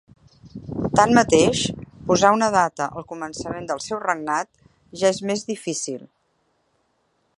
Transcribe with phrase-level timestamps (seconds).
[0.99, 1.59] Tanmateix,
[2.11, 4.51] posar una data al començament del seu regnat
[5.03, 6.03] ja és més difícil.